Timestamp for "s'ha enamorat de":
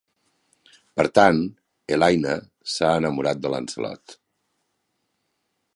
2.77-3.53